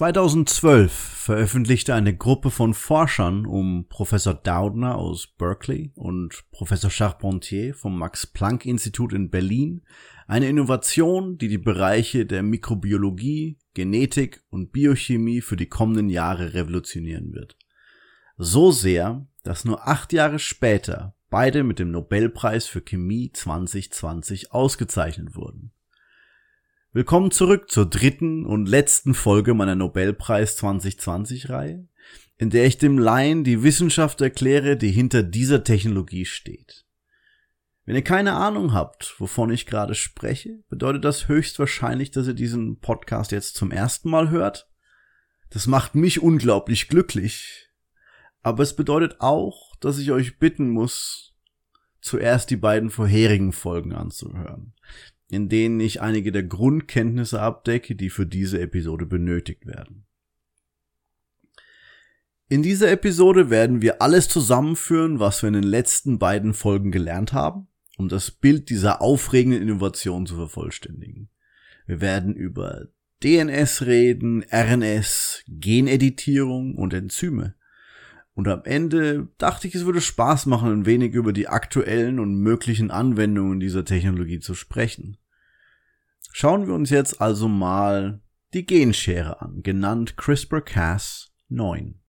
2012 0.00 0.90
veröffentlichte 0.90 1.94
eine 1.94 2.16
Gruppe 2.16 2.50
von 2.50 2.72
Forschern 2.72 3.44
um 3.44 3.84
Professor 3.90 4.32
Doudna 4.32 4.94
aus 4.94 5.26
Berkeley 5.26 5.92
und 5.94 6.42
Professor 6.52 6.88
Charpentier 6.88 7.74
vom 7.74 7.98
Max-Planck-Institut 7.98 9.12
in 9.12 9.28
Berlin 9.28 9.82
eine 10.26 10.48
Innovation, 10.48 11.36
die 11.36 11.48
die 11.48 11.58
Bereiche 11.58 12.24
der 12.24 12.42
Mikrobiologie, 12.42 13.58
Genetik 13.74 14.42
und 14.48 14.72
Biochemie 14.72 15.42
für 15.42 15.56
die 15.56 15.68
kommenden 15.68 16.08
Jahre 16.08 16.54
revolutionieren 16.54 17.34
wird. 17.34 17.58
So 18.38 18.72
sehr, 18.72 19.26
dass 19.42 19.66
nur 19.66 19.86
acht 19.86 20.14
Jahre 20.14 20.38
später 20.38 21.14
beide 21.28 21.62
mit 21.62 21.78
dem 21.78 21.90
Nobelpreis 21.90 22.64
für 22.64 22.80
Chemie 22.80 23.32
2020 23.34 24.50
ausgezeichnet 24.50 25.36
wurden. 25.36 25.72
Willkommen 26.92 27.30
zurück 27.30 27.70
zur 27.70 27.88
dritten 27.88 28.44
und 28.44 28.66
letzten 28.66 29.14
Folge 29.14 29.54
meiner 29.54 29.76
Nobelpreis 29.76 30.56
2020 30.56 31.48
Reihe, 31.48 31.86
in 32.36 32.50
der 32.50 32.66
ich 32.66 32.78
dem 32.78 32.98
Laien 32.98 33.44
die 33.44 33.62
Wissenschaft 33.62 34.20
erkläre, 34.20 34.76
die 34.76 34.90
hinter 34.90 35.22
dieser 35.22 35.62
Technologie 35.62 36.24
steht. 36.24 36.84
Wenn 37.84 37.94
ihr 37.94 38.02
keine 38.02 38.32
Ahnung 38.32 38.74
habt, 38.74 39.14
wovon 39.20 39.52
ich 39.52 39.66
gerade 39.66 39.94
spreche, 39.94 40.64
bedeutet 40.68 41.04
das 41.04 41.28
höchstwahrscheinlich, 41.28 42.10
dass 42.10 42.26
ihr 42.26 42.34
diesen 42.34 42.80
Podcast 42.80 43.30
jetzt 43.30 43.54
zum 43.54 43.70
ersten 43.70 44.10
Mal 44.10 44.30
hört. 44.30 44.68
Das 45.50 45.68
macht 45.68 45.94
mich 45.94 46.20
unglaublich 46.20 46.88
glücklich. 46.88 47.68
Aber 48.42 48.64
es 48.64 48.74
bedeutet 48.74 49.20
auch, 49.20 49.76
dass 49.76 50.00
ich 50.00 50.10
euch 50.10 50.40
bitten 50.40 50.70
muss, 50.70 51.36
zuerst 52.00 52.50
die 52.50 52.56
beiden 52.56 52.90
vorherigen 52.90 53.52
Folgen 53.52 53.92
anzuhören 53.92 54.74
in 55.30 55.48
denen 55.48 55.78
ich 55.80 56.00
einige 56.00 56.32
der 56.32 56.42
Grundkenntnisse 56.42 57.40
abdecke, 57.40 57.94
die 57.94 58.10
für 58.10 58.26
diese 58.26 58.60
Episode 58.60 59.06
benötigt 59.06 59.64
werden. 59.64 60.04
In 62.48 62.64
dieser 62.64 62.90
Episode 62.90 63.48
werden 63.48 63.80
wir 63.80 64.02
alles 64.02 64.28
zusammenführen, 64.28 65.20
was 65.20 65.40
wir 65.42 65.48
in 65.48 65.54
den 65.54 65.62
letzten 65.62 66.18
beiden 66.18 66.52
Folgen 66.52 66.90
gelernt 66.90 67.32
haben, 67.32 67.68
um 67.96 68.08
das 68.08 68.32
Bild 68.32 68.70
dieser 68.70 69.00
aufregenden 69.00 69.62
Innovation 69.62 70.26
zu 70.26 70.34
vervollständigen. 70.34 71.30
Wir 71.86 72.00
werden 72.00 72.34
über 72.34 72.88
DNS 73.22 73.82
reden, 73.82 74.44
RNS, 74.50 75.44
Geneditierung 75.46 76.74
und 76.74 76.92
Enzyme. 76.92 77.54
Und 78.34 78.48
am 78.48 78.62
Ende 78.64 79.28
dachte 79.38 79.68
ich, 79.68 79.76
es 79.76 79.84
würde 79.84 80.00
Spaß 80.00 80.46
machen, 80.46 80.72
ein 80.72 80.86
wenig 80.86 81.12
über 81.12 81.32
die 81.32 81.46
aktuellen 81.46 82.18
und 82.18 82.34
möglichen 82.34 82.90
Anwendungen 82.90 83.60
dieser 83.60 83.84
Technologie 83.84 84.40
zu 84.40 84.54
sprechen. 84.54 85.18
Schauen 86.32 86.66
wir 86.66 86.74
uns 86.74 86.90
jetzt 86.90 87.20
also 87.20 87.48
mal 87.48 88.20
die 88.54 88.64
Genschere 88.64 89.42
an, 89.42 89.62
genannt 89.62 90.16
CRISPR-Cas 90.16 91.32
9. 91.48 92.00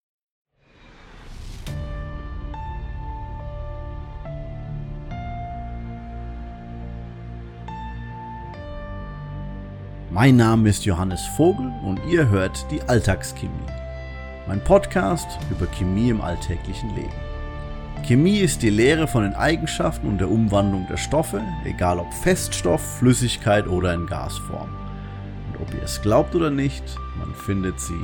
Mein 10.11 10.37
Name 10.37 10.69
ist 10.69 10.85
Johannes 10.85 11.25
Vogel 11.37 11.73
und 11.85 12.01
ihr 12.11 12.29
hört 12.29 12.71
die 12.71 12.83
Alltagschemie. 12.83 13.51
Mein 14.47 14.63
Podcast 14.65 15.39
über 15.51 15.67
Chemie 15.67 16.11
im 16.11 16.21
alltäglichen 16.21 16.95
Leben. 16.95 17.30
Chemie 18.07 18.39
ist 18.39 18.63
die 18.63 18.71
Lehre 18.71 19.07
von 19.07 19.23
den 19.23 19.35
Eigenschaften 19.35 20.09
und 20.09 20.19
der 20.19 20.31
Umwandlung 20.31 20.87
der 20.89 20.97
Stoffe, 20.97 21.41
egal 21.65 21.99
ob 21.99 22.13
Feststoff, 22.13 22.81
Flüssigkeit 22.99 23.67
oder 23.69 23.95
in 23.95 24.07
Gasform. 24.07 24.69
Und 25.49 25.61
ob 25.63 25.75
ihr 25.75 25.83
es 25.83 26.03
glaubt 26.03 26.35
oder 26.35 26.51
nicht, 26.51 26.83
man 27.19 27.35
findet 27.35 27.79
sie 27.81 27.95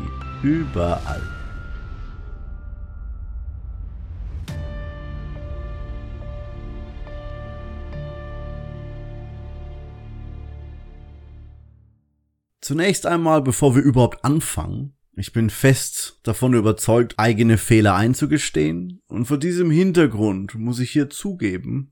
überall. 0.42 1.22
Zunächst 12.60 13.06
einmal, 13.06 13.42
bevor 13.42 13.76
wir 13.76 13.82
überhaupt 13.82 14.25
anfangen, 14.25 14.96
ich 15.16 15.32
bin 15.32 15.50
fest 15.50 16.21
davon 16.22 16.53
überzeugt, 16.54 17.15
eigene 17.16 17.59
Fehler 17.59 17.94
einzugestehen, 17.94 19.03
und 19.09 19.25
vor 19.25 19.38
diesem 19.38 19.71
Hintergrund 19.71 20.54
muss 20.54 20.78
ich 20.78 20.91
hier 20.91 21.09
zugeben, 21.09 21.91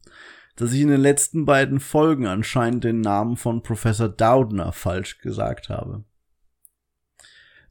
dass 0.57 0.73
ich 0.73 0.83
in 0.83 0.89
den 0.89 1.01
letzten 1.01 1.47
beiden 1.47 1.81
Folgen 1.81 2.27
anscheinend 2.27 2.85
den 2.85 3.01
Namen 3.01 3.37
von 3.37 3.62
Professor 3.62 4.09
Doudna 4.09 4.73
falsch 4.73 5.19
gesagt 5.19 5.69
habe. 5.69 6.05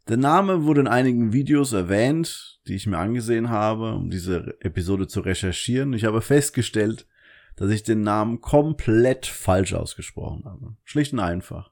Der 0.10 0.18
Name 0.18 0.66
wurde 0.66 0.82
in 0.82 0.88
einigen 0.88 1.32
Videos 1.32 1.72
erwähnt, 1.72 2.60
die 2.68 2.76
ich 2.76 2.88
mir 2.88 2.98
angesehen 2.98 3.50
habe, 3.50 3.94
um 3.94 4.10
diese 4.10 4.58
Episode 4.60 5.08
zu 5.08 5.22
recherchieren. 5.22 5.94
Ich 5.94 6.04
habe 6.04 6.22
festgestellt, 6.22 7.08
dass 7.56 7.70
ich 7.70 7.84
den 7.84 8.02
Namen 8.02 8.42
komplett 8.42 9.26
falsch 9.28 9.74
ausgesprochen 9.74 10.44
habe. 10.44 10.76
Schlicht 10.84 11.14
und 11.14 11.20
einfach. 11.20 11.72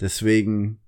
Deswegen 0.00 0.80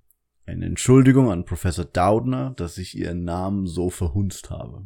eine 0.51 0.65
Entschuldigung 0.65 1.31
an 1.31 1.45
Professor 1.45 1.85
Doudner, 1.85 2.53
dass 2.57 2.77
ich 2.77 2.97
ihren 2.97 3.23
Namen 3.23 3.67
so 3.67 3.89
verhunzt 3.89 4.49
habe. 4.49 4.85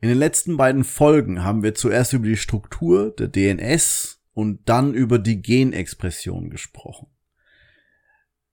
In 0.00 0.08
den 0.08 0.18
letzten 0.18 0.56
beiden 0.56 0.82
Folgen 0.82 1.44
haben 1.44 1.62
wir 1.62 1.74
zuerst 1.74 2.12
über 2.12 2.26
die 2.26 2.36
Struktur 2.36 3.10
der 3.10 3.28
DNS 3.28 4.20
und 4.32 4.68
dann 4.68 4.94
über 4.94 5.18
die 5.18 5.42
Genexpression 5.42 6.50
gesprochen. 6.50 7.08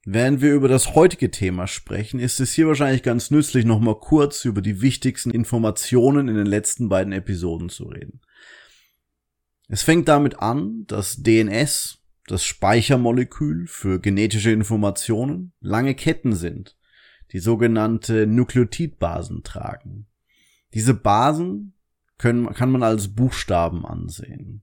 Während 0.06 0.42
wir 0.42 0.54
über 0.54 0.68
das 0.68 0.94
heutige 0.96 1.32
Thema 1.32 1.68
sprechen, 1.68 2.20
ist 2.20 2.40
es 2.40 2.54
hier 2.54 2.68
wahrscheinlich 2.68 3.04
ganz 3.04 3.32
nützlich, 3.32 3.66
nochmal 3.66 4.00
kurz 4.00 4.46
über 4.46 4.62
die 4.62 4.82
wichtigsten 4.82 5.32
Informationen 5.32 6.28
in 6.28 6.36
den 6.36 6.46
letzten 6.46 6.90
beiden 6.90 7.14
Episoden 7.14 7.70
zu 7.70 7.86
reden. 7.86 8.22
Es 9.68 9.84
fängt 9.84 10.08
damit 10.08 10.40
an, 10.40 10.86
dass 10.88 11.24
DNS 11.24 11.99
das 12.30 12.44
Speichermolekül 12.44 13.66
für 13.66 14.00
genetische 14.00 14.52
Informationen 14.52 15.52
lange 15.62 15.96
Ketten 15.96 16.36
sind, 16.36 16.78
die 17.32 17.40
sogenannte 17.40 18.28
Nukleotidbasen 18.28 19.42
tragen. 19.44 20.06
Diese 20.76 20.94
Basen 20.94 21.74
können, 22.20 22.54
kann 22.54 22.72
man 22.72 22.84
als 22.84 23.16
Buchstaben 23.16 23.84
ansehen. 23.84 24.62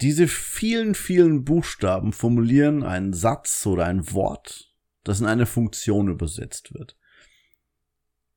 Diese 0.00 0.26
vielen, 0.26 0.96
vielen 0.96 1.44
Buchstaben 1.44 2.12
formulieren 2.12 2.82
einen 2.82 3.12
Satz 3.12 3.64
oder 3.66 3.86
ein 3.86 4.12
Wort, 4.12 4.74
das 5.04 5.20
in 5.20 5.26
eine 5.26 5.46
Funktion 5.46 6.08
übersetzt 6.08 6.74
wird. 6.74 6.96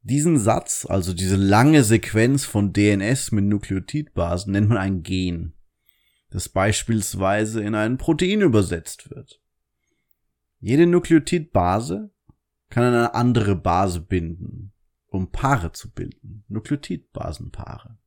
Diesen 0.03 0.37
Satz, 0.37 0.85
also 0.87 1.11
diese 1.11 1.37
lange 1.37 1.83
Sequenz 1.83 2.45
von 2.45 2.71
DNS 2.71 3.31
mit 3.31 3.45
Nukleotidbasen, 3.45 4.51
nennt 4.51 4.69
man 4.69 4.77
ein 4.77 5.01
Gen 5.01 5.54
das 6.35 6.49
beispielsweise 6.49 7.63
in 7.63 7.75
ein 7.75 7.97
Protein 7.97 8.41
übersetzt 8.41 9.09
wird. 9.09 9.41
Jede 10.59 10.85
Nukleotidbase 10.85 12.11
kann 12.69 12.83
eine 12.83 13.13
andere 13.13 13.55
Base 13.55 14.01
binden, 14.01 14.73
um 15.07 15.31
Paare 15.31 15.71
zu 15.71 15.93
bilden, 15.93 16.43
Nukleotidbasenpaare. 16.49 17.97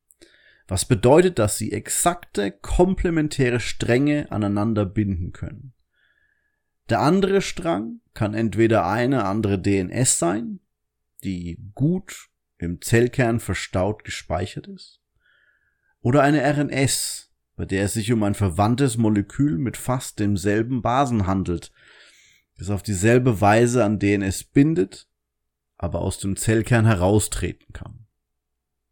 Was 0.67 0.85
bedeutet, 0.85 1.39
dass 1.39 1.57
sie 1.57 1.71
exakte 1.71 2.51
komplementäre 2.51 3.59
Stränge 3.59 4.31
aneinander 4.31 4.85
binden 4.85 5.31
können. 5.31 5.73
Der 6.89 6.99
andere 6.99 7.41
Strang 7.41 8.01
kann 8.13 8.35
entweder 8.35 8.85
eine 8.85 9.25
andere 9.25 9.59
DNS 9.59 10.19
sein, 10.19 10.59
die 11.23 11.71
gut 11.73 12.29
im 12.59 12.79
Zellkern 12.79 13.39
verstaut 13.39 14.03
gespeichert 14.03 14.67
ist, 14.67 15.01
oder 16.01 16.21
eine 16.21 16.43
RNS, 16.43 17.28
bei 17.59 17.65
der 17.65 17.83
es 17.83 17.91
sich 17.91 18.09
um 18.13 18.23
ein 18.23 18.35
verwandtes 18.35 18.95
Molekül 18.95 19.57
mit 19.57 19.75
fast 19.75 20.17
demselben 20.21 20.81
Basen 20.81 21.27
handelt, 21.27 21.73
das 22.57 22.69
auf 22.69 22.83
dieselbe 22.83 23.41
Weise 23.41 23.83
an 23.83 23.99
DNS 23.99 24.45
bindet, 24.45 25.09
aber 25.77 25.99
aus 25.99 26.19
dem 26.19 26.37
Zellkern 26.37 26.85
heraustreten 26.85 27.73
kann. 27.73 28.05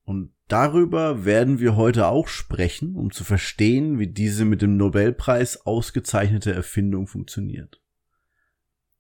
Und 0.03 0.33
darüber 0.49 1.23
werden 1.23 1.61
wir 1.61 1.77
heute 1.77 2.07
auch 2.07 2.27
sprechen, 2.27 2.97
um 2.97 3.11
zu 3.11 3.23
verstehen, 3.23 3.99
wie 3.99 4.07
diese 4.07 4.43
mit 4.43 4.61
dem 4.61 4.75
Nobelpreis 4.75 5.65
ausgezeichnete 5.65 6.51
Erfindung 6.51 7.07
funktioniert. 7.07 7.81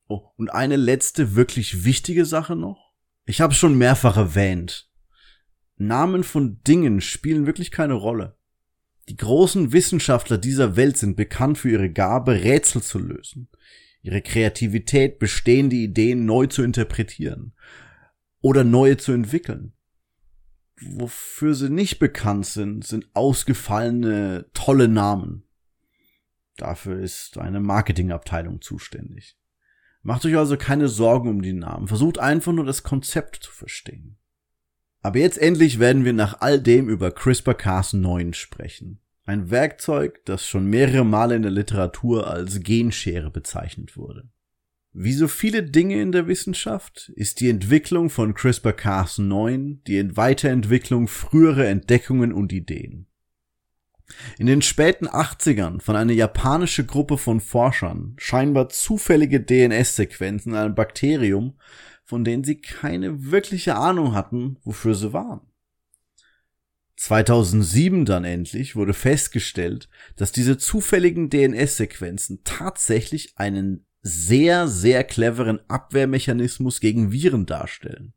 Oh, 0.07 0.29
und 0.37 0.47
eine 0.47 0.77
letzte 0.77 1.35
wirklich 1.35 1.83
wichtige 1.83 2.23
Sache 2.23 2.55
noch. 2.55 2.93
Ich 3.25 3.41
habe 3.41 3.53
schon 3.53 3.77
mehrfach 3.77 4.15
erwähnt. 4.15 4.89
Namen 5.75 6.23
von 6.23 6.63
Dingen 6.63 7.01
spielen 7.01 7.45
wirklich 7.45 7.69
keine 7.69 7.95
Rolle. 7.95 8.37
Die 9.09 9.15
großen 9.15 9.71
Wissenschaftler 9.71 10.37
dieser 10.37 10.75
Welt 10.75 10.97
sind 10.97 11.15
bekannt 11.15 11.57
für 11.57 11.69
ihre 11.69 11.89
Gabe, 11.89 12.43
Rätsel 12.43 12.81
zu 12.81 12.99
lösen, 12.99 13.47
ihre 14.01 14.21
Kreativität, 14.21 15.17
bestehende 15.17 15.77
Ideen 15.77 16.25
neu 16.25 16.47
zu 16.47 16.61
interpretieren 16.61 17.53
oder 18.41 18.63
neue 18.63 18.97
zu 18.97 19.13
entwickeln. 19.13 19.73
Wofür 20.81 21.55
sie 21.55 21.69
nicht 21.69 21.99
bekannt 21.99 22.45
sind, 22.45 22.85
sind 22.85 23.07
ausgefallene, 23.13 24.45
tolle 24.53 24.87
Namen. 24.87 25.43
Dafür 26.57 26.99
ist 26.99 27.37
eine 27.37 27.59
Marketingabteilung 27.59 28.61
zuständig. 28.61 29.37
Macht 30.01 30.25
euch 30.25 30.37
also 30.37 30.57
keine 30.57 30.89
Sorgen 30.89 31.29
um 31.29 31.41
die 31.41 31.53
Namen, 31.53 31.87
versucht 31.87 32.19
einfach 32.19 32.51
nur 32.51 32.65
das 32.65 32.83
Konzept 32.83 33.37
zu 33.37 33.51
verstehen. 33.51 34.16
Aber 35.07 35.19
jetzt 35.19 35.37
endlich 35.37 35.79
werden 35.79 36.03
wir 36.03 36.11
nach 36.11 36.41
all 36.41 36.59
dem 36.59 36.89
über 36.89 37.11
CRISPR-Cas9 37.11 38.33
sprechen. 38.33 38.99
Ein 39.23 39.49
Werkzeug, 39.49 40.19
das 40.25 40.45
schon 40.45 40.65
mehrere 40.65 41.05
Male 41.05 41.37
in 41.37 41.43
der 41.43 41.51
Literatur 41.51 42.29
als 42.29 42.59
Genschere 42.59 43.31
bezeichnet 43.31 43.95
wurde. 43.95 44.27
Wie 44.91 45.13
so 45.13 45.29
viele 45.29 45.63
Dinge 45.63 46.01
in 46.01 46.11
der 46.11 46.27
Wissenschaft 46.27 47.09
ist 47.15 47.39
die 47.39 47.49
Entwicklung 47.49 48.09
von 48.09 48.33
CRISPR-Cas9 48.33 49.77
die 49.87 50.17
Weiterentwicklung 50.17 51.07
früherer 51.07 51.67
Entdeckungen 51.67 52.33
und 52.33 52.51
Ideen. 52.51 53.07
In 54.37 54.47
den 54.47 54.61
späten 54.61 55.07
80ern 55.07 55.79
von 55.79 55.95
einer 55.95 56.11
japanischen 56.11 56.85
Gruppe 56.85 57.17
von 57.17 57.39
Forschern 57.39 58.15
scheinbar 58.17 58.67
zufällige 58.67 59.39
DNS-Sequenzen 59.39 60.51
in 60.51 60.57
einem 60.57 60.75
Bakterium, 60.75 61.53
von 62.07 62.23
denen 62.23 62.45
sie 62.45 62.55
keine 62.55 63.31
wirkliche 63.31 63.75
Ahnung 63.75 64.13
hatten, 64.15 64.57
wofür 64.63 64.95
sie 64.95 65.11
waren. 65.11 65.41
2007 66.95 68.05
dann 68.05 68.23
endlich 68.23 68.77
wurde 68.77 68.93
festgestellt, 68.93 69.89
dass 70.15 70.31
diese 70.31 70.57
zufälligen 70.57 71.29
DNS-Sequenzen 71.29 72.43
tatsächlich 72.45 73.37
einen 73.37 73.85
sehr, 74.01 74.69
sehr 74.69 75.03
cleveren 75.03 75.59
Abwehrmechanismus 75.67 76.79
gegen 76.79 77.11
Viren 77.11 77.45
darstellen. 77.45 78.13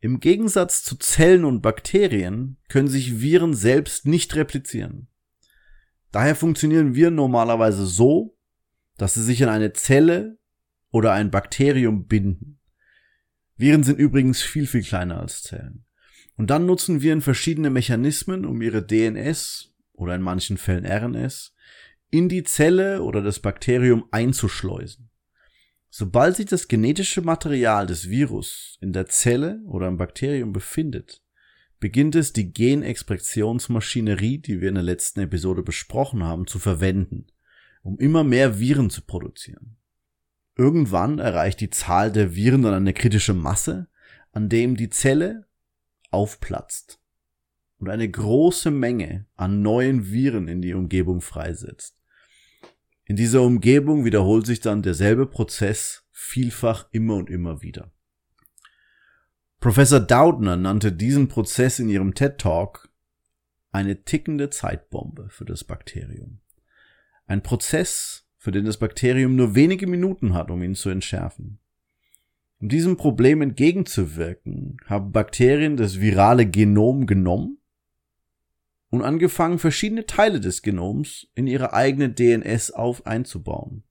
Im 0.00 0.18
Gegensatz 0.18 0.82
zu 0.82 0.96
Zellen 0.96 1.44
und 1.44 1.62
Bakterien 1.62 2.56
können 2.68 2.88
sich 2.88 3.20
Viren 3.20 3.54
selbst 3.54 4.04
nicht 4.04 4.34
replizieren. 4.34 5.06
Daher 6.10 6.34
funktionieren 6.34 6.96
Viren 6.96 7.14
normalerweise 7.14 7.86
so, 7.86 8.36
dass 8.98 9.14
sie 9.14 9.22
sich 9.22 9.44
an 9.44 9.48
eine 9.48 9.72
Zelle 9.74 10.38
oder 10.90 11.12
ein 11.12 11.30
Bakterium 11.30 12.08
binden. 12.08 12.58
Viren 13.62 13.84
sind 13.84 14.00
übrigens 14.00 14.42
viel, 14.42 14.66
viel 14.66 14.82
kleiner 14.82 15.20
als 15.20 15.44
Zellen. 15.44 15.84
Und 16.34 16.50
dann 16.50 16.66
nutzen 16.66 17.00
Viren 17.00 17.20
verschiedene 17.20 17.70
Mechanismen, 17.70 18.44
um 18.44 18.60
ihre 18.60 18.84
DNS 18.84 19.72
oder 19.92 20.16
in 20.16 20.20
manchen 20.22 20.56
Fällen 20.56 20.84
RNS 20.84 21.54
in 22.10 22.28
die 22.28 22.42
Zelle 22.42 23.04
oder 23.04 23.22
das 23.22 23.38
Bakterium 23.38 24.04
einzuschleusen. 24.10 25.10
Sobald 25.90 26.34
sich 26.34 26.46
das 26.46 26.66
genetische 26.66 27.22
Material 27.22 27.86
des 27.86 28.10
Virus 28.10 28.78
in 28.80 28.92
der 28.92 29.06
Zelle 29.06 29.60
oder 29.64 29.86
im 29.86 29.96
Bakterium 29.96 30.52
befindet, 30.52 31.22
beginnt 31.78 32.16
es, 32.16 32.32
die 32.32 32.52
Genexpressionsmaschinerie, 32.52 34.38
die 34.38 34.60
wir 34.60 34.70
in 34.70 34.74
der 34.74 34.82
letzten 34.82 35.20
Episode 35.20 35.62
besprochen 35.62 36.24
haben, 36.24 36.48
zu 36.48 36.58
verwenden, 36.58 37.28
um 37.84 37.96
immer 38.00 38.24
mehr 38.24 38.58
Viren 38.58 38.90
zu 38.90 39.02
produzieren. 39.02 39.76
Irgendwann 40.56 41.18
erreicht 41.18 41.60
die 41.60 41.70
Zahl 41.70 42.12
der 42.12 42.34
Viren 42.34 42.62
dann 42.62 42.74
eine 42.74 42.92
kritische 42.92 43.34
Masse, 43.34 43.88
an 44.32 44.48
dem 44.48 44.76
die 44.76 44.90
Zelle 44.90 45.46
aufplatzt 46.10 47.00
und 47.78 47.88
eine 47.88 48.08
große 48.08 48.70
Menge 48.70 49.26
an 49.34 49.60
neuen 49.62 50.12
Viren 50.12 50.46
in 50.46 50.62
die 50.62 50.74
Umgebung 50.74 51.20
freisetzt. 51.20 51.96
In 53.04 53.16
dieser 53.16 53.42
Umgebung 53.42 54.04
wiederholt 54.04 54.46
sich 54.46 54.60
dann 54.60 54.82
derselbe 54.82 55.26
Prozess 55.26 56.06
vielfach 56.12 56.86
immer 56.92 57.16
und 57.16 57.28
immer 57.28 57.60
wieder. 57.60 57.90
Professor 59.58 60.00
Doudna 60.00 60.56
nannte 60.56 60.92
diesen 60.92 61.28
Prozess 61.28 61.78
in 61.78 61.88
ihrem 61.88 62.14
TED 62.14 62.38
Talk 62.38 62.88
eine 63.72 64.04
tickende 64.04 64.50
Zeitbombe 64.50 65.28
für 65.30 65.44
das 65.44 65.64
Bakterium. 65.64 66.40
Ein 67.26 67.42
Prozess, 67.42 68.21
für 68.42 68.50
den 68.50 68.64
das 68.64 68.76
Bakterium 68.76 69.36
nur 69.36 69.54
wenige 69.54 69.86
Minuten 69.86 70.34
hat, 70.34 70.50
um 70.50 70.64
ihn 70.64 70.74
zu 70.74 70.90
entschärfen. 70.90 71.60
Um 72.58 72.68
diesem 72.68 72.96
Problem 72.96 73.40
entgegenzuwirken, 73.40 74.78
haben 74.86 75.12
Bakterien 75.12 75.76
das 75.76 76.00
virale 76.00 76.44
Genom 76.44 77.06
genommen 77.06 77.58
und 78.90 79.02
angefangen, 79.02 79.60
verschiedene 79.60 80.06
Teile 80.06 80.40
des 80.40 80.62
Genoms 80.62 81.28
in 81.36 81.46
ihre 81.46 81.72
eigene 81.72 82.10
DNS 82.10 82.72
auf 82.72 83.06
einzubauen. 83.06 83.84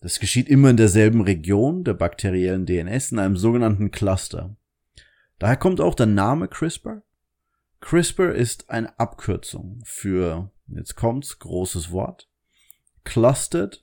Das 0.00 0.20
geschieht 0.20 0.48
immer 0.48 0.70
in 0.70 0.76
derselben 0.76 1.22
Region 1.22 1.82
der 1.82 1.94
bakteriellen 1.94 2.64
DNS 2.64 3.10
in 3.10 3.18
einem 3.18 3.36
sogenannten 3.36 3.90
Cluster. 3.90 4.54
Daher 5.40 5.56
kommt 5.56 5.80
auch 5.80 5.96
der 5.96 6.06
Name 6.06 6.46
CRISPR. 6.46 7.02
CRISPR 7.80 8.36
ist 8.36 8.70
eine 8.70 8.96
Abkürzung 9.00 9.80
für, 9.84 10.52
jetzt 10.68 10.94
kommt's, 10.94 11.40
großes 11.40 11.90
Wort, 11.90 12.27
Clustered, 13.04 13.82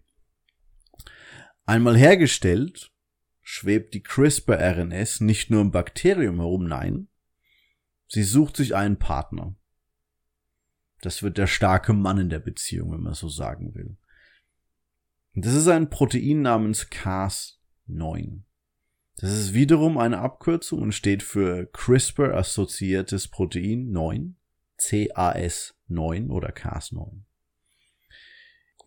Einmal 1.67 1.97
hergestellt, 1.97 2.91
schwebt 3.43 3.95
die 3.95 4.03
CRISPR-RNS 4.03 5.21
nicht 5.21 5.51
nur 5.51 5.61
im 5.61 5.73
Bakterium 5.73 6.37
herum, 6.37 6.67
nein, 6.67 7.09
sie 8.07 8.23
sucht 8.23 8.57
sich 8.57 8.75
einen 8.75 8.99
Partner. 8.99 9.55
Das 11.01 11.23
wird 11.23 11.39
der 11.39 11.47
starke 11.47 11.93
Mann 11.93 12.19
in 12.19 12.31
der 12.31 12.41
Beziehung, 12.41 12.93
wenn 12.93 13.03
man 13.03 13.15
so 13.15 13.29
sagen 13.29 13.75
will. 13.75 13.97
Das 15.35 15.55
ist 15.55 15.69
ein 15.69 15.91
Protein 15.91 16.43
namens 16.43 16.89
Cas9. 16.91 18.43
Das 19.17 19.33
ist 19.33 19.55
wiederum 19.55 19.99
eine 19.99 20.19
Abkürzung 20.19 20.83
und 20.83 20.93
steht 20.93 21.23
für 21.23 21.67
CRISPR-assoziiertes 21.67 23.29
Protein 23.29 23.91
9. 23.91 24.37
CAS9 24.79 26.31
oder 26.31 26.51
CAS9. 26.51 27.23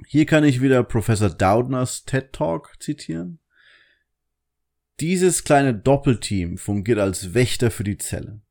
Hier 0.08 0.26
kann 0.26 0.44
ich 0.44 0.62
wieder 0.62 0.84
Professor 0.84 1.30
Doudners 1.30 2.06
TED 2.06 2.34
Talk 2.34 2.82
zitieren. 2.82 3.40
Dieses 5.00 5.44
kleine 5.44 5.74
Doppelteam 5.74 6.58
fungiert 6.58 7.00
als 7.00 7.34
Wächter 7.34 7.72
für 7.72 7.84
die 7.84 7.98
Zelle. 7.98 8.42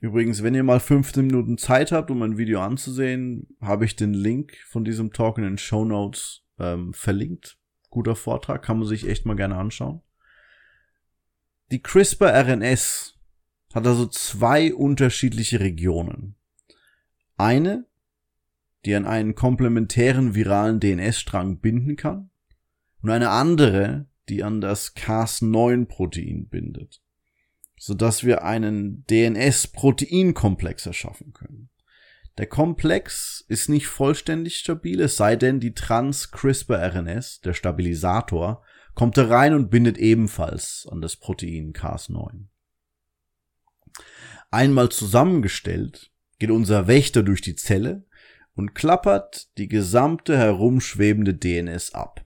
Übrigens, 0.00 0.42
wenn 0.42 0.54
ihr 0.54 0.64
mal 0.64 0.80
15 0.80 1.26
Minuten 1.26 1.58
Zeit 1.58 1.92
habt, 1.92 2.10
um 2.10 2.22
ein 2.22 2.36
Video 2.36 2.60
anzusehen, 2.60 3.56
habe 3.60 3.84
ich 3.84 3.94
den 3.94 4.14
Link 4.14 4.56
von 4.66 4.84
diesem 4.84 5.12
Talk 5.12 5.38
in 5.38 5.44
den 5.44 5.58
Show 5.58 5.84
Notes 5.84 6.42
ähm, 6.58 6.92
verlinkt. 6.92 7.56
Guter 7.88 8.16
Vortrag, 8.16 8.62
kann 8.62 8.78
man 8.78 8.88
sich 8.88 9.08
echt 9.08 9.26
mal 9.26 9.36
gerne 9.36 9.56
anschauen. 9.56 10.02
Die 11.70 11.80
CRISPR-RNS 11.80 13.18
hat 13.72 13.86
also 13.86 14.06
zwei 14.06 14.74
unterschiedliche 14.74 15.60
Regionen. 15.60 16.34
Eine, 17.36 17.86
die 18.84 18.94
an 18.94 19.06
einen 19.06 19.34
komplementären 19.34 20.34
viralen 20.34 20.80
DNS-Strang 20.80 21.58
binden 21.58 21.96
kann, 21.96 22.30
und 23.02 23.10
eine 23.10 23.30
andere, 23.30 24.06
die 24.28 24.44
an 24.44 24.60
das 24.60 24.94
Cas9-Protein 24.94 26.48
bindet 26.48 27.02
sodass 27.82 28.22
wir 28.22 28.44
einen 28.44 29.04
DNS-Proteinkomplex 29.10 30.86
erschaffen 30.86 31.32
können. 31.32 31.68
Der 32.38 32.46
Komplex 32.46 33.44
ist 33.48 33.68
nicht 33.68 33.88
vollständig 33.88 34.58
stabil, 34.58 35.00
es 35.00 35.16
sei 35.16 35.34
denn, 35.34 35.58
die 35.58 35.74
Trans-CRISPR-RNS, 35.74 37.40
der 37.40 37.54
Stabilisator, 37.54 38.62
kommt 38.94 39.16
da 39.16 39.26
rein 39.26 39.52
und 39.52 39.68
bindet 39.68 39.98
ebenfalls 39.98 40.86
an 40.92 41.00
das 41.00 41.16
Protein 41.16 41.72
Cas9. 41.72 42.44
Einmal 44.52 44.90
zusammengestellt 44.90 46.12
geht 46.38 46.52
unser 46.52 46.86
Wächter 46.86 47.24
durch 47.24 47.40
die 47.40 47.56
Zelle 47.56 48.06
und 48.54 48.74
klappert 48.74 49.56
die 49.58 49.68
gesamte 49.68 50.36
herumschwebende 50.36 51.34
DNS 51.34 51.94
ab. 51.94 52.24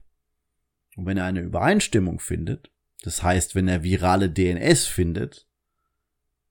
Und 0.95 1.05
wenn 1.05 1.17
er 1.17 1.25
eine 1.25 1.41
Übereinstimmung 1.41 2.19
findet, 2.19 2.71
das 3.03 3.23
heißt, 3.23 3.55
wenn 3.55 3.67
er 3.67 3.83
virale 3.83 4.29
DNS 4.29 4.87
findet, 4.87 5.47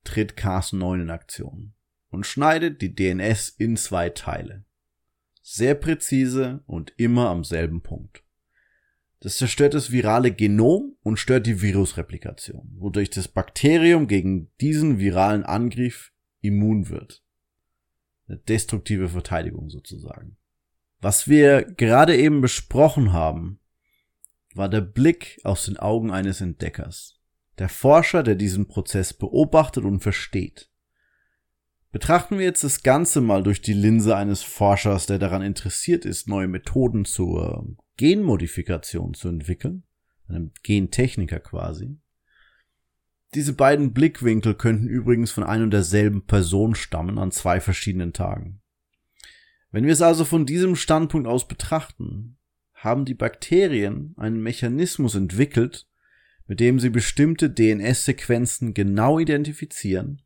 tritt 0.04 0.34
Cas9 0.34 1.02
in 1.02 1.10
Aktion 1.10 1.74
und 2.08 2.26
schneidet 2.26 2.80
die 2.80 2.94
DNS 2.94 3.50
in 3.50 3.76
zwei 3.76 4.10
Teile. 4.10 4.64
Sehr 5.42 5.74
präzise 5.74 6.62
und 6.66 6.92
immer 6.96 7.28
am 7.28 7.44
selben 7.44 7.82
Punkt. 7.82 8.22
Das 9.20 9.38
zerstört 9.38 9.74
das 9.74 9.90
virale 9.90 10.30
Genom 10.30 10.96
und 11.02 11.18
stört 11.18 11.46
die 11.46 11.60
Virusreplikation, 11.60 12.76
wodurch 12.78 13.10
das 13.10 13.28
Bakterium 13.28 14.06
gegen 14.06 14.52
diesen 14.60 14.98
viralen 14.98 15.44
Angriff 15.44 16.12
immun 16.40 16.88
wird. 16.88 17.25
Destruktive 18.28 19.08
Verteidigung 19.08 19.70
sozusagen. 19.70 20.36
Was 21.00 21.28
wir 21.28 21.62
gerade 21.62 22.16
eben 22.16 22.40
besprochen 22.40 23.12
haben, 23.12 23.60
war 24.54 24.68
der 24.68 24.80
Blick 24.80 25.38
aus 25.44 25.66
den 25.66 25.76
Augen 25.76 26.10
eines 26.10 26.40
Entdeckers 26.40 27.16
der 27.58 27.68
Forscher, 27.68 28.22
der 28.22 28.34
diesen 28.34 28.68
Prozess 28.68 29.14
beobachtet 29.14 29.84
und 29.84 30.00
versteht. 30.00 30.70
Betrachten 31.92 32.38
wir 32.38 32.44
jetzt 32.44 32.64
das 32.64 32.82
Ganze 32.82 33.20
mal 33.20 33.42
durch 33.42 33.62
die 33.62 33.72
Linse 33.72 34.16
eines 34.16 34.42
Forschers, 34.42 35.06
der 35.06 35.18
daran 35.18 35.42
interessiert 35.42 36.04
ist, 36.04 36.28
neue 36.28 36.48
Methoden 36.48 37.04
zur 37.04 37.76
Genmodifikation 37.96 39.14
zu 39.14 39.28
entwickeln, 39.28 39.84
einem 40.28 40.52
Gentechniker 40.62 41.40
quasi. 41.40 41.98
Diese 43.36 43.52
beiden 43.52 43.92
Blickwinkel 43.92 44.54
könnten 44.54 44.88
übrigens 44.88 45.30
von 45.30 45.44
ein 45.44 45.62
und 45.62 45.70
derselben 45.70 46.24
Person 46.24 46.74
stammen 46.74 47.18
an 47.18 47.32
zwei 47.32 47.60
verschiedenen 47.60 48.14
Tagen. 48.14 48.62
Wenn 49.70 49.84
wir 49.84 49.92
es 49.92 50.00
also 50.00 50.24
von 50.24 50.46
diesem 50.46 50.74
Standpunkt 50.74 51.28
aus 51.28 51.46
betrachten, 51.46 52.38
haben 52.72 53.04
die 53.04 53.12
Bakterien 53.12 54.14
einen 54.16 54.42
Mechanismus 54.42 55.14
entwickelt, 55.14 55.86
mit 56.46 56.60
dem 56.60 56.80
sie 56.80 56.88
bestimmte 56.88 57.50
DNS-Sequenzen 57.50 58.72
genau 58.72 59.18
identifizieren 59.18 60.22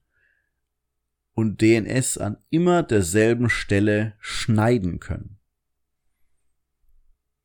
und 1.32 1.60
DNS 1.62 2.16
an 2.16 2.36
immer 2.48 2.84
derselben 2.84 3.50
Stelle 3.50 4.14
schneiden 4.20 5.00
können. 5.00 5.40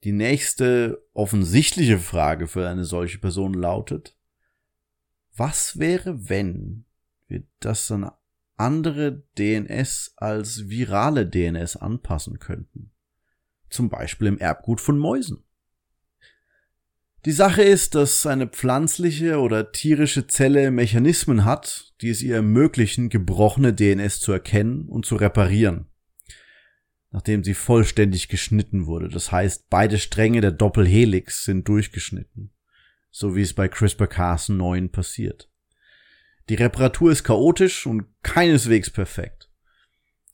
Die 0.03 0.11
nächste 0.11 1.03
offensichtliche 1.13 1.97
Frage 1.97 2.45
für 2.45 2.69
eine 2.69 2.85
solche 2.85 3.17
Person 3.17 3.55
lautet, 3.55 4.15
was 5.35 5.79
wäre, 5.79 6.29
wenn 6.29 6.85
wir 7.27 7.43
das 7.59 7.91
an 7.91 8.11
andere 8.57 9.23
DNS 9.37 10.13
als 10.17 10.69
virale 10.69 11.27
DNS 11.27 11.75
anpassen 11.77 12.39
könnten? 12.39 12.91
Zum 13.69 13.89
Beispiel 13.89 14.27
im 14.27 14.37
Erbgut 14.37 14.79
von 14.79 14.97
Mäusen. 14.97 15.43
Die 17.25 17.31
Sache 17.31 17.63
ist, 17.63 17.95
dass 17.95 18.27
eine 18.27 18.45
pflanzliche 18.45 19.39
oder 19.39 19.71
tierische 19.71 20.27
Zelle 20.27 20.69
Mechanismen 20.69 21.43
hat, 21.43 21.95
die 22.01 22.09
es 22.09 22.21
ihr 22.21 22.35
ermöglichen, 22.35 23.09
gebrochene 23.09 23.73
DNS 23.73 24.19
zu 24.19 24.31
erkennen 24.31 24.87
und 24.87 25.07
zu 25.07 25.15
reparieren, 25.15 25.87
nachdem 27.09 27.43
sie 27.43 27.55
vollständig 27.55 28.29
geschnitten 28.29 28.85
wurde. 28.85 29.09
Das 29.09 29.31
heißt, 29.31 29.71
beide 29.71 29.97
Stränge 29.97 30.41
der 30.41 30.51
Doppelhelix 30.51 31.43
sind 31.43 31.67
durchgeschnitten, 31.67 32.51
so 33.15 33.33
wie 33.33 33.43
es 33.43 33.53
bei 33.53 33.67
CRISPR-Cas9 33.67 34.89
passiert. 34.89 35.49
Die 36.49 36.55
Reparatur 36.55 37.13
ist 37.13 37.23
chaotisch 37.23 37.85
und 37.85 38.07
keineswegs 38.23 38.89
perfekt. 38.89 39.49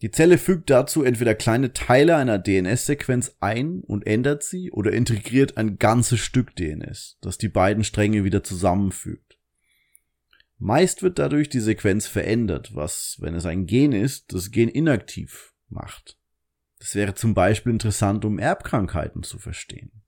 Die 0.01 0.09
Zelle 0.09 0.39
fügt 0.39 0.71
dazu 0.71 1.03
entweder 1.03 1.35
kleine 1.35 1.73
Teile 1.73 2.15
einer 2.15 2.39
DNS-Sequenz 2.39 3.37
ein 3.39 3.81
und 3.81 4.07
ändert 4.07 4.41
sie 4.41 4.71
oder 4.71 4.93
integriert 4.93 5.57
ein 5.57 5.77
ganzes 5.77 6.21
Stück 6.21 6.55
DNS, 6.55 7.19
das 7.21 7.37
die 7.37 7.49
beiden 7.49 7.83
Stränge 7.83 8.23
wieder 8.23 8.43
zusammenfügt. 8.43 9.37
Meist 10.57 11.03
wird 11.03 11.19
dadurch 11.19 11.49
die 11.49 11.59
Sequenz 11.59 12.07
verändert, 12.07 12.73
was, 12.73 13.17
wenn 13.19 13.35
es 13.35 13.45
ein 13.45 13.67
Gen 13.67 13.91
ist, 13.91 14.33
das 14.33 14.49
Gen 14.49 14.69
inaktiv 14.69 15.53
macht. 15.69 16.17
Das 16.79 16.95
wäre 16.95 17.13
zum 17.13 17.35
Beispiel 17.35 17.73
interessant, 17.73 18.25
um 18.25 18.39
Erbkrankheiten 18.39 19.21
zu 19.21 19.37
verstehen. 19.37 20.00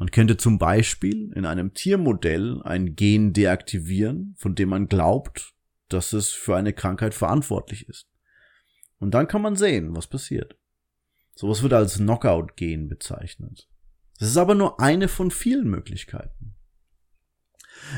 Man 0.00 0.10
könnte 0.10 0.38
zum 0.38 0.56
Beispiel 0.56 1.30
in 1.34 1.44
einem 1.44 1.74
Tiermodell 1.74 2.62
ein 2.62 2.96
Gen 2.96 3.34
deaktivieren, 3.34 4.34
von 4.38 4.54
dem 4.54 4.70
man 4.70 4.88
glaubt, 4.88 5.52
dass 5.90 6.14
es 6.14 6.30
für 6.30 6.56
eine 6.56 6.72
Krankheit 6.72 7.12
verantwortlich 7.12 7.86
ist. 7.86 8.08
Und 8.98 9.12
dann 9.12 9.28
kann 9.28 9.42
man 9.42 9.56
sehen, 9.56 9.94
was 9.94 10.06
passiert. 10.06 10.56
Sowas 11.34 11.62
wird 11.62 11.74
als 11.74 11.98
Knockout-Gen 11.98 12.88
bezeichnet. 12.88 13.68
Das 14.18 14.30
ist 14.30 14.38
aber 14.38 14.54
nur 14.54 14.80
eine 14.80 15.06
von 15.06 15.30
vielen 15.30 15.68
Möglichkeiten. 15.68 16.54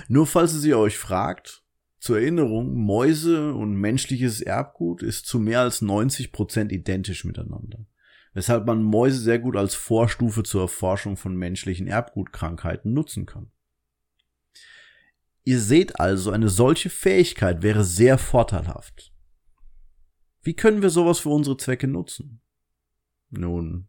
Nur 0.08 0.26
falls 0.26 0.64
ihr 0.64 0.78
euch 0.78 0.98
fragt, 0.98 1.62
zur 2.00 2.18
Erinnerung, 2.18 2.74
Mäuse 2.74 3.54
und 3.54 3.76
menschliches 3.76 4.40
Erbgut 4.40 5.04
ist 5.04 5.26
zu 5.26 5.38
mehr 5.38 5.60
als 5.60 5.82
90 5.82 6.32
Prozent 6.32 6.72
identisch 6.72 7.24
miteinander. 7.24 7.86
Weshalb 8.34 8.66
man 8.66 8.82
Mäuse 8.82 9.18
sehr 9.18 9.38
gut 9.38 9.56
als 9.56 9.74
Vorstufe 9.74 10.42
zur 10.42 10.62
Erforschung 10.62 11.16
von 11.16 11.36
menschlichen 11.36 11.86
Erbgutkrankheiten 11.86 12.92
nutzen 12.92 13.26
kann. 13.26 13.50
Ihr 15.44 15.60
seht 15.60 15.98
also, 16.00 16.30
eine 16.30 16.48
solche 16.48 16.88
Fähigkeit 16.88 17.62
wäre 17.62 17.84
sehr 17.84 18.16
vorteilhaft. 18.16 19.12
Wie 20.42 20.54
können 20.54 20.82
wir 20.82 20.90
sowas 20.90 21.20
für 21.20 21.30
unsere 21.30 21.56
Zwecke 21.56 21.88
nutzen? 21.88 22.40
Nun, 23.30 23.88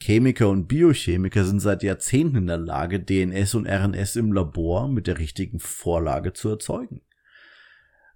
Chemiker 0.00 0.50
und 0.50 0.66
Biochemiker 0.66 1.44
sind 1.44 1.60
seit 1.60 1.82
Jahrzehnten 1.82 2.36
in 2.36 2.46
der 2.46 2.58
Lage, 2.58 3.00
DNS 3.00 3.54
und 3.54 3.66
RNS 3.66 4.16
im 4.16 4.32
Labor 4.32 4.88
mit 4.88 5.06
der 5.06 5.18
richtigen 5.18 5.60
Vorlage 5.60 6.32
zu 6.32 6.50
erzeugen. 6.50 7.00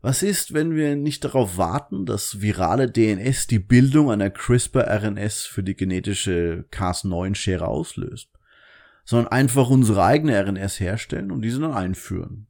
Was 0.01 0.23
ist, 0.23 0.55
wenn 0.55 0.77
wir 0.77 0.95
nicht 0.95 1.25
darauf 1.25 1.57
warten, 1.57 2.07
dass 2.07 2.41
virale 2.41 2.89
DNS 2.89 3.49
die 3.49 3.59
Bildung 3.59 4.11
einer 4.13 4.31
CRISPR-RNS 4.31 5.47
für 5.47 5.65
die 5.65 5.75
genetische 5.75 6.67
Cas9-Schere 6.71 7.67
auslöst, 7.67 8.31
sondern 9.05 9.33
einfach 9.33 9.71
unsere 9.71 10.05
eigene 10.05 10.41
RNS 10.41 10.79
herstellen 10.79 11.33
und 11.33 11.43
diese 11.43 11.61
dann 11.61 11.73
einführen? 11.73 12.47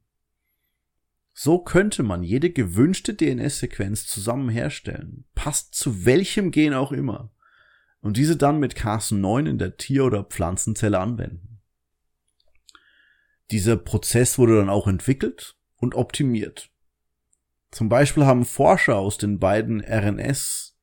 So 1.33 1.57
könnte 1.57 2.03
man 2.03 2.21
jede 2.21 2.51
gewünschte 2.51 3.15
DNS-Sequenz 3.15 4.05
zusammen 4.05 4.49
herstellen, 4.49 5.25
passt 5.33 5.73
zu 5.73 6.05
welchem 6.05 6.51
Gen 6.51 6.73
auch 6.73 6.91
immer, 6.91 7.31
und 8.01 8.17
diese 8.17 8.37
dann 8.37 8.59
mit 8.59 8.75
Cas9 8.75 9.49
in 9.49 9.57
der 9.57 9.77
Tier- 9.77 10.05
oder 10.05 10.23
Pflanzenzelle 10.23 10.99
anwenden. 10.99 11.61
Dieser 13.51 13.75
Prozess 13.77 14.37
wurde 14.37 14.57
dann 14.57 14.69
auch 14.69 14.87
entwickelt 14.87 15.57
und 15.77 15.95
optimiert. 15.95 16.69
Zum 17.71 17.89
Beispiel 17.89 18.25
haben 18.25 18.45
Forscher 18.45 18.97
aus 18.97 19.17
den 19.17 19.39
beiden 19.39 19.81
RNS, 19.81 20.77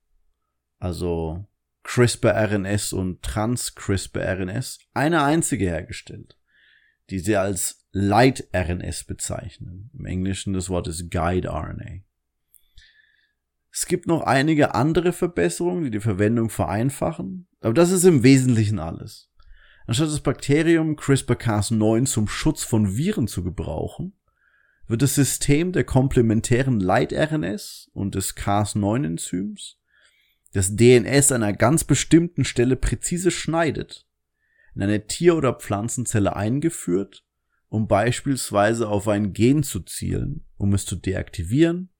also 0.79 1.47
CRISPR-RNS 1.83 2.93
und 2.93 3.23
Trans-CRISPR-RNS, 3.23 4.81
eine 4.95 5.23
einzige 5.23 5.67
hergestellt, 5.67 6.37
die 7.11 7.19
sie 7.19 7.37
als 7.37 7.87
Light-RNS 7.93 9.05
bezeichnen. 9.05 9.91
Im 9.99 10.05
Englischen 10.05 10.53
das 10.53 10.69
Wort 10.69 10.89
ist 10.89 11.11
Guide-RNA. 11.11 12.03
Es 13.71 13.87
gibt 13.87 14.07
noch 14.07 14.23
einige 14.23 14.75
andere 14.75 15.13
Verbesserungen, 15.13 15.85
die 15.85 15.91
die 15.91 16.01
Verwendung 16.01 16.51
vereinfachen, 16.51 17.47
aber 17.61 17.75
das 17.75 17.91
ist 17.91 18.05
im 18.05 18.23
Wesentlichen 18.23 18.79
alles. 18.79 19.31
Anstatt 19.87 20.09
das 20.09 20.21
Bakterium 20.21 20.97
CRISPR-Cas9 20.97 22.07
zum 22.07 22.27
Schutz 22.27 22.65
von 22.65 22.97
Viren 22.97 23.29
zu 23.29 23.45
gebrauchen, 23.45 24.16
wird 24.89 25.03
das 25.03 25.15
System 25.15 25.73
der 25.73 25.85
komplementären 25.85 26.81
Leit-RNS 26.81 27.91
und 27.93 28.15
des 28.15 28.37
Cas9-Enzyms, 28.37 29.79
das 30.53 30.77
DNS 30.77 31.33
an 31.33 31.43
einer 31.43 31.57
ganz 31.57 31.85
bestimmten 31.85 32.45
Stelle 32.45 32.77
präzise 32.77 33.31
schneidet, 33.31 34.07
in 34.75 34.83
eine 34.83 35.07
Tier- 35.07 35.37
oder 35.37 35.55
Pflanzenzelle 35.55 36.37
eingeführt, 36.37 37.25
um 37.69 37.89
beispielsweise 37.89 38.89
auf 38.89 39.09
ein 39.09 39.33
Gen 39.33 39.63
zu 39.63 39.81
zielen, 39.81 40.47
um 40.57 40.73
es 40.73 40.85
zu 40.85 40.97
deaktivieren, 40.97 41.91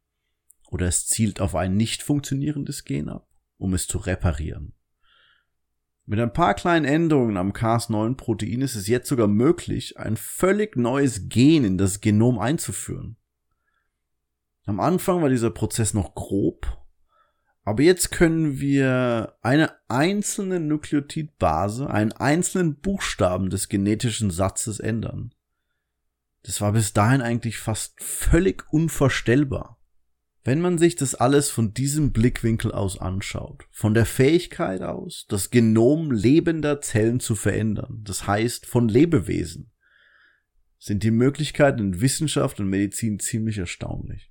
oder 0.69 0.87
es 0.87 1.07
zielt 1.07 1.41
auf 1.41 1.55
ein 1.55 1.77
nicht 1.77 2.03
funktionierendes 2.03 2.85
Gen 2.85 3.09
ab, 3.09 3.29
um 3.57 3.75
es 3.75 3.87
zu 3.87 3.99
reparieren. 3.99 4.76
Mit 6.09 6.21
ein 6.21 6.33
paar 6.33 6.55
kleinen 6.55 6.85
Änderungen 6.85 7.37
am 7.37 7.51
Cas9-Protein 7.51 8.61
ist 8.61 8.77
es 8.77 8.87
jetzt 8.87 9.09
sogar 9.09 9.27
möglich, 9.27 9.99
ein 9.99 10.17
völlig 10.17 10.77
neues 10.77 11.29
Gen 11.29 11.65
in 11.65 11.79
das 11.79 12.01
Genom 12.01 12.39
einzuführen. 12.39 13.17
Am 14.67 14.79
Anfang 14.79 15.21
war 15.21 15.29
dieser 15.29 15.51
Prozess 15.51 15.95
noch 15.95 16.15
grob, 16.15 16.79
aber 17.65 17.83
jetzt 17.83 18.13
können 18.13 18.61
wir 18.61 19.37
eine 19.43 19.73
einzelne 19.89 20.61
Nukleotidbase, 20.61 21.91
einen 21.91 22.13
einzelnen 22.13 22.77
Buchstaben 22.77 23.51
des 23.51 23.69
genetischen 23.69 24.31
Satzes 24.31 24.79
ändern. 24.79 25.35
Das 26.45 26.61
war 26.61 26.71
bis 26.71 26.93
dahin 26.93 27.21
eigentlich 27.21 27.59
fast 27.59 28.01
völlig 28.01 28.73
unvorstellbar. 28.73 29.76
Wenn 30.47 30.61
man 30.61 30.79
sich 30.79 30.95
das 30.95 31.17
alles 31.17 31.51
von 31.51 31.75
diesem 31.75 32.13
Blickwinkel 32.13 32.71
aus 32.71 33.01
anschaut, 33.01 33.67
von 33.73 33.95
der 33.95 34.07
Fähigkeit 34.07 34.81
aus, 34.81 35.27
das 35.29 35.51
Genom 35.51 36.13
lebender 36.13 36.81
Zellen 36.81 37.19
zu 37.19 37.35
verändern, 37.35 38.03
das 38.05 38.29
heißt 38.29 38.65
von 38.65 38.89
Lebewesen, 38.89 39.73
sind 40.79 41.03
die 41.03 41.11
Möglichkeiten 41.11 41.81
in 41.81 42.01
Wissenschaft 42.01 42.61
und 42.61 42.69
Medizin 42.69 43.19
ziemlich 43.19 43.59
erstaunlich. 43.59 44.31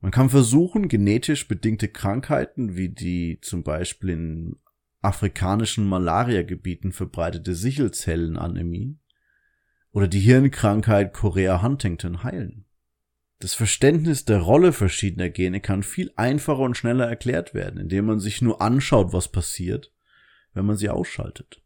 Man 0.00 0.10
kann 0.10 0.30
versuchen, 0.30 0.88
genetisch 0.88 1.46
bedingte 1.46 1.88
Krankheiten 1.88 2.74
wie 2.76 2.88
die 2.88 3.40
zum 3.42 3.62
Beispiel 3.62 4.08
in 4.08 4.56
afrikanischen 5.02 5.86
Malariagebieten 5.86 6.92
verbreitete 6.92 7.54
Sichelzellenanämie 7.54 8.96
oder 9.92 10.08
die 10.08 10.20
Hirnkrankheit 10.20 11.12
Chorea 11.12 11.60
Huntington 11.60 12.22
heilen. 12.22 12.64
Das 13.40 13.54
Verständnis 13.54 14.26
der 14.26 14.38
Rolle 14.38 14.70
verschiedener 14.74 15.30
Gene 15.30 15.62
kann 15.62 15.82
viel 15.82 16.12
einfacher 16.14 16.60
und 16.60 16.76
schneller 16.76 17.06
erklärt 17.06 17.54
werden, 17.54 17.80
indem 17.80 18.04
man 18.04 18.20
sich 18.20 18.42
nur 18.42 18.60
anschaut, 18.60 19.14
was 19.14 19.28
passiert, 19.28 19.90
wenn 20.52 20.66
man 20.66 20.76
sie 20.76 20.90
ausschaltet. 20.90 21.62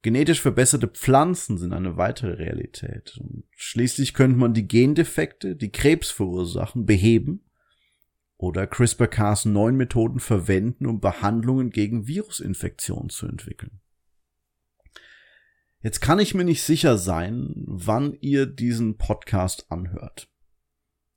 Genetisch 0.00 0.40
verbesserte 0.40 0.88
Pflanzen 0.88 1.58
sind 1.58 1.74
eine 1.74 1.98
weitere 1.98 2.32
Realität. 2.32 3.18
Und 3.18 3.44
schließlich 3.54 4.14
könnte 4.14 4.38
man 4.38 4.54
die 4.54 4.66
Gendefekte, 4.66 5.54
die 5.54 5.70
Krebs 5.70 6.10
verursachen, 6.10 6.86
beheben 6.86 7.44
oder 8.38 8.64
CRISPR-Cas9-Methoden 8.64 10.18
verwenden, 10.18 10.86
um 10.86 11.00
Behandlungen 11.00 11.70
gegen 11.70 12.08
Virusinfektionen 12.08 13.10
zu 13.10 13.26
entwickeln. 13.28 13.81
Jetzt 15.82 16.00
kann 16.00 16.18
ich 16.18 16.34
mir 16.34 16.44
nicht 16.44 16.62
sicher 16.62 16.96
sein, 16.96 17.54
wann 17.66 18.16
ihr 18.20 18.46
diesen 18.46 18.96
Podcast 18.96 19.70
anhört. 19.70 20.28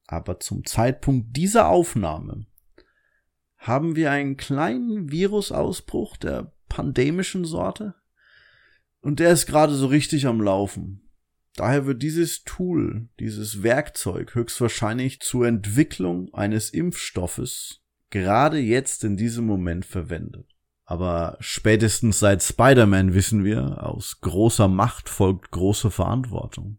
Aber 0.07 0.39
zum 0.39 0.65
Zeitpunkt 0.65 1.35
dieser 1.37 1.67
Aufnahme 1.69 2.45
haben 3.57 3.95
wir 3.95 4.11
einen 4.11 4.37
kleinen 4.37 5.11
Virusausbruch 5.11 6.17
der 6.17 6.53
pandemischen 6.67 7.45
Sorte. 7.45 7.95
Und 9.01 9.19
der 9.19 9.31
ist 9.31 9.45
gerade 9.45 9.75
so 9.75 9.87
richtig 9.87 10.25
am 10.27 10.41
Laufen. 10.41 11.09
Daher 11.55 11.85
wird 11.85 12.01
dieses 12.03 12.43
Tool, 12.43 13.07
dieses 13.19 13.63
Werkzeug 13.63 14.35
höchstwahrscheinlich 14.35 15.21
zur 15.21 15.47
Entwicklung 15.47 16.33
eines 16.33 16.71
Impfstoffes 16.71 17.85
gerade 18.15 18.59
jetzt 18.59 19.03
in 19.03 19.17
diesem 19.17 19.45
Moment 19.45 19.85
verwendet. 19.85 20.54
Aber 20.85 21.37
spätestens 21.39 22.19
seit 22.19 22.43
Spider-Man 22.43 23.13
wissen 23.13 23.43
wir, 23.43 23.83
aus 23.83 24.21
großer 24.21 24.67
Macht 24.67 25.09
folgt 25.09 25.51
große 25.51 25.89
Verantwortung. 25.89 26.77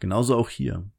Genauso 0.00 0.36
auch 0.36 0.48
hier. 0.48 0.90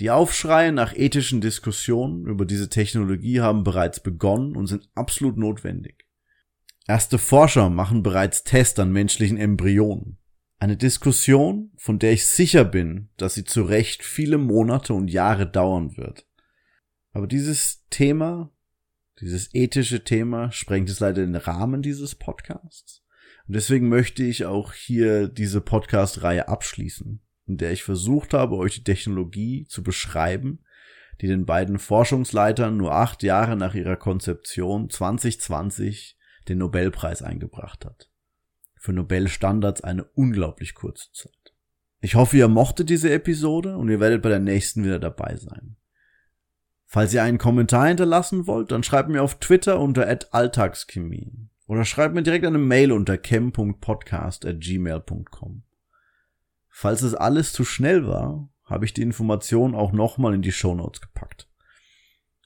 Die 0.00 0.10
Aufschreie 0.10 0.72
nach 0.72 0.94
ethischen 0.94 1.40
Diskussionen 1.40 2.26
über 2.26 2.44
diese 2.44 2.68
Technologie 2.68 3.40
haben 3.40 3.64
bereits 3.64 4.00
begonnen 4.00 4.56
und 4.56 4.66
sind 4.66 4.88
absolut 4.94 5.38
notwendig. 5.38 6.04
Erste 6.86 7.16
Forscher 7.16 7.70
machen 7.70 8.02
bereits 8.02 8.44
Tests 8.44 8.78
an 8.78 8.92
menschlichen 8.92 9.38
Embryonen. 9.38 10.18
Eine 10.58 10.76
Diskussion, 10.76 11.72
von 11.76 11.98
der 11.98 12.12
ich 12.12 12.26
sicher 12.26 12.64
bin, 12.64 13.08
dass 13.16 13.34
sie 13.34 13.44
zu 13.44 13.62
Recht 13.62 14.02
viele 14.02 14.36
Monate 14.36 14.92
und 14.92 15.08
Jahre 15.08 15.46
dauern 15.46 15.96
wird. 15.96 16.26
Aber 17.12 17.26
dieses 17.26 17.86
Thema 17.88 18.50
dieses 19.20 19.54
ethische 19.54 20.02
Thema 20.02 20.50
sprengt 20.50 20.90
es 20.90 21.00
leider 21.00 21.22
den 21.22 21.36
Rahmen 21.36 21.82
dieses 21.82 22.14
Podcasts. 22.14 23.04
Und 23.46 23.54
deswegen 23.54 23.88
möchte 23.88 24.24
ich 24.24 24.44
auch 24.44 24.72
hier 24.72 25.28
diese 25.28 25.60
Podcast-Reihe 25.60 26.48
abschließen, 26.48 27.20
in 27.46 27.56
der 27.56 27.72
ich 27.72 27.84
versucht 27.84 28.34
habe, 28.34 28.56
euch 28.56 28.74
die 28.74 28.84
Technologie 28.84 29.66
zu 29.68 29.82
beschreiben, 29.82 30.60
die 31.20 31.28
den 31.28 31.46
beiden 31.46 31.78
Forschungsleitern 31.78 32.76
nur 32.76 32.94
acht 32.94 33.22
Jahre 33.22 33.56
nach 33.56 33.74
ihrer 33.74 33.96
Konzeption 33.96 34.90
2020 34.90 36.18
den 36.48 36.58
Nobelpreis 36.58 37.22
eingebracht 37.22 37.84
hat. 37.84 38.10
Für 38.76 38.92
Nobelstandards 38.92 39.82
eine 39.82 40.04
unglaublich 40.04 40.74
kurze 40.74 41.12
Zeit. 41.12 41.54
Ich 42.00 42.16
hoffe, 42.16 42.36
ihr 42.36 42.48
mochtet 42.48 42.90
diese 42.90 43.12
Episode 43.12 43.76
und 43.76 43.88
ihr 43.88 44.00
werdet 44.00 44.22
bei 44.22 44.28
der 44.28 44.40
nächsten 44.40 44.84
wieder 44.84 44.98
dabei 44.98 45.36
sein. 45.36 45.76
Falls 46.94 47.12
ihr 47.12 47.22
einen 47.24 47.38
Kommentar 47.38 47.88
hinterlassen 47.88 48.46
wollt, 48.46 48.70
dann 48.70 48.84
schreibt 48.84 49.08
mir 49.08 49.20
auf 49.20 49.40
Twitter 49.40 49.80
unter 49.80 50.06
alltagschemie 50.30 51.32
oder 51.66 51.84
schreibt 51.84 52.14
mir 52.14 52.22
direkt 52.22 52.46
eine 52.46 52.58
Mail 52.58 52.92
unter 52.92 53.18
chem.podcast@gmail.com. 53.18 55.64
Falls 56.68 57.02
es 57.02 57.16
alles 57.16 57.52
zu 57.52 57.64
schnell 57.64 58.06
war, 58.06 58.48
habe 58.62 58.84
ich 58.84 58.94
die 58.94 59.02
Information 59.02 59.74
auch 59.74 59.90
nochmal 59.90 60.34
in 60.34 60.42
die 60.42 60.52
Shownotes 60.52 61.00
gepackt. 61.00 61.50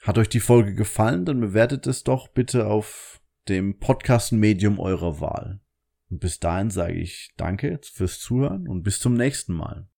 Hat 0.00 0.16
euch 0.16 0.30
die 0.30 0.40
Folge 0.40 0.74
gefallen, 0.74 1.26
dann 1.26 1.40
bewertet 1.40 1.86
es 1.86 2.02
doch 2.02 2.28
bitte 2.28 2.68
auf 2.68 3.20
dem 3.50 3.78
Podcast-Medium 3.78 4.78
eurer 4.78 5.20
Wahl. 5.20 5.60
Und 6.08 6.20
bis 6.20 6.40
dahin 6.40 6.70
sage 6.70 6.94
ich 6.94 7.34
danke 7.36 7.80
fürs 7.82 8.18
Zuhören 8.18 8.66
und 8.66 8.82
bis 8.82 8.98
zum 8.98 9.12
nächsten 9.12 9.52
Mal. 9.52 9.90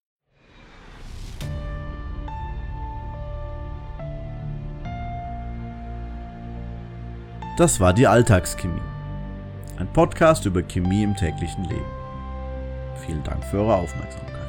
Das 7.61 7.79
war 7.79 7.93
die 7.93 8.07
Alltagschemie. 8.07 8.81
Ein 9.77 9.93
Podcast 9.93 10.47
über 10.47 10.63
Chemie 10.63 11.03
im 11.03 11.15
täglichen 11.15 11.65
Leben. 11.65 11.85
Vielen 13.05 13.23
Dank 13.23 13.45
für 13.45 13.59
eure 13.59 13.75
Aufmerksamkeit. 13.75 14.40